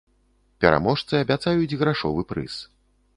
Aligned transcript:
Пераможцы 0.63 1.13
абяцаюць 1.25 1.77
грашовы 1.83 2.21
прыз. 2.33 2.57